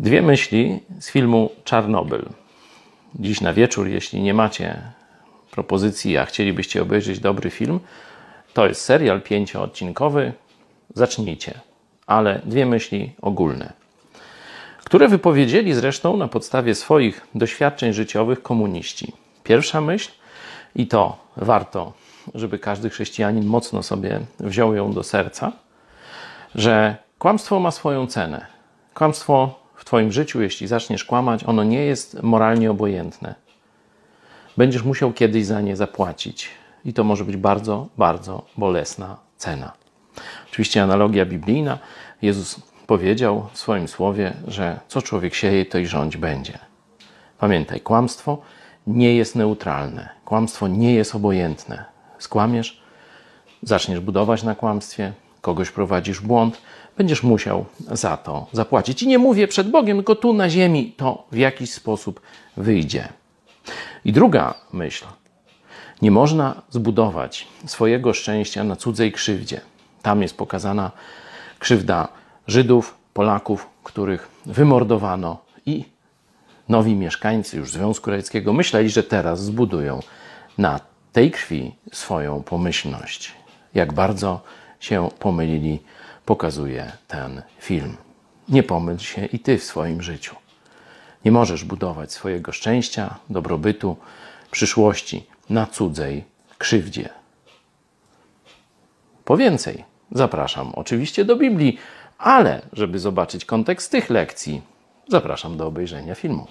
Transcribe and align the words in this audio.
Dwie 0.00 0.22
myśli 0.22 0.80
z 1.00 1.10
filmu 1.10 1.50
Czarnobyl. 1.64 2.28
Dziś 3.14 3.40
na 3.40 3.52
wieczór, 3.52 3.88
jeśli 3.88 4.22
nie 4.22 4.34
macie 4.34 4.82
propozycji, 5.50 6.18
a 6.18 6.24
chcielibyście 6.24 6.82
obejrzeć 6.82 7.18
dobry 7.18 7.50
film, 7.50 7.80
to 8.54 8.66
jest 8.66 8.80
serial 8.80 9.22
pięcioodcinkowy. 9.22 10.32
Zacznijcie, 10.94 11.60
ale 12.06 12.40
dwie 12.44 12.66
myśli 12.66 13.12
ogólne, 13.22 13.72
które 14.84 15.08
wypowiedzieli 15.08 15.74
zresztą 15.74 16.16
na 16.16 16.28
podstawie 16.28 16.74
swoich 16.74 17.26
doświadczeń 17.34 17.92
życiowych 17.92 18.42
komuniści. 18.42 19.12
Pierwsza 19.44 19.80
myśl, 19.80 20.10
i 20.76 20.86
to 20.86 21.18
warto, 21.36 21.92
żeby 22.34 22.58
każdy 22.58 22.90
chrześcijanin 22.90 23.46
mocno 23.46 23.82
sobie 23.82 24.20
wziął 24.38 24.74
ją 24.74 24.92
do 24.92 25.02
serca, 25.02 25.52
że 26.54 26.96
kłamstwo 27.18 27.60
ma 27.60 27.70
swoją 27.70 28.06
cenę. 28.06 28.46
Kłamstwo 28.94 29.59
w 29.80 29.84
Twoim 29.84 30.12
życiu, 30.12 30.42
jeśli 30.42 30.66
zaczniesz 30.66 31.04
kłamać, 31.04 31.44
ono 31.44 31.64
nie 31.64 31.84
jest 31.84 32.22
moralnie 32.22 32.70
obojętne. 32.70 33.34
Będziesz 34.56 34.82
musiał 34.82 35.12
kiedyś 35.12 35.46
za 35.46 35.60
nie 35.60 35.76
zapłacić. 35.76 36.48
I 36.84 36.92
to 36.92 37.04
może 37.04 37.24
być 37.24 37.36
bardzo, 37.36 37.86
bardzo 37.98 38.46
bolesna 38.56 39.16
cena. 39.36 39.72
Oczywiście 40.48 40.82
analogia 40.82 41.26
biblijna. 41.26 41.78
Jezus 42.22 42.60
powiedział 42.86 43.48
w 43.52 43.58
swoim 43.58 43.88
słowie, 43.88 44.32
że 44.48 44.80
co 44.88 45.02
człowiek 45.02 45.34
sieje, 45.34 45.66
to 45.66 45.78
i 45.78 45.86
rządź 45.86 46.16
będzie. 46.16 46.58
Pamiętaj, 47.38 47.80
kłamstwo 47.80 48.42
nie 48.86 49.16
jest 49.16 49.36
neutralne. 49.36 50.08
Kłamstwo 50.24 50.68
nie 50.68 50.94
jest 50.94 51.14
obojętne. 51.14 51.84
Skłamiesz, 52.18 52.82
zaczniesz 53.62 54.00
budować 54.00 54.42
na 54.42 54.54
kłamstwie, 54.54 55.12
kogoś 55.40 55.70
prowadzisz 55.70 56.20
błąd, 56.20 56.62
będziesz 56.98 57.22
musiał 57.22 57.64
za 57.92 58.16
to 58.16 58.46
zapłacić. 58.52 59.02
I 59.02 59.08
nie 59.08 59.18
mówię 59.18 59.48
przed 59.48 59.70
Bogiem, 59.70 59.96
tylko 59.96 60.16
tu 60.16 60.32
na 60.32 60.50
ziemi 60.50 60.94
to 60.96 61.24
w 61.32 61.36
jakiś 61.36 61.72
sposób 61.72 62.20
wyjdzie. 62.56 63.08
I 64.04 64.12
druga 64.12 64.54
myśl. 64.72 65.04
Nie 66.02 66.10
można 66.10 66.62
zbudować 66.70 67.46
swojego 67.66 68.12
szczęścia 68.12 68.64
na 68.64 68.76
cudzej 68.76 69.12
krzywdzie. 69.12 69.60
Tam 70.02 70.22
jest 70.22 70.36
pokazana 70.36 70.90
krzywda 71.58 72.08
Żydów, 72.46 72.94
Polaków, 73.14 73.66
których 73.84 74.28
wymordowano 74.46 75.38
i 75.66 75.84
nowi 76.68 76.94
mieszkańcy 76.94 77.56
już 77.56 77.72
Związku 77.72 78.10
Radzieckiego 78.10 78.52
myśleli, 78.52 78.90
że 78.90 79.02
teraz 79.02 79.44
zbudują 79.44 80.00
na 80.58 80.80
tej 81.12 81.30
krwi 81.30 81.74
swoją 81.92 82.42
pomyślność. 82.42 83.32
Jak 83.74 83.92
bardzo 83.92 84.40
się 84.80 85.08
pomylili, 85.18 85.80
pokazuje 86.24 86.92
ten 87.08 87.42
film. 87.58 87.96
Nie 88.48 88.62
pomyl 88.62 88.98
się 88.98 89.24
i 89.24 89.38
ty 89.38 89.58
w 89.58 89.64
swoim 89.64 90.02
życiu. 90.02 90.36
Nie 91.24 91.32
możesz 91.32 91.64
budować 91.64 92.12
swojego 92.12 92.52
szczęścia, 92.52 93.14
dobrobytu, 93.30 93.96
przyszłości 94.50 95.26
na 95.50 95.66
cudzej 95.66 96.24
krzywdzie. 96.58 97.08
Po 99.24 99.36
więcej, 99.36 99.84
zapraszam 100.12 100.72
oczywiście 100.74 101.24
do 101.24 101.36
Biblii, 101.36 101.78
ale 102.18 102.62
żeby 102.72 102.98
zobaczyć 102.98 103.44
kontekst 103.44 103.90
tych 103.90 104.10
lekcji, 104.10 104.62
zapraszam 105.08 105.56
do 105.56 105.66
obejrzenia 105.66 106.14
filmu. 106.14 106.46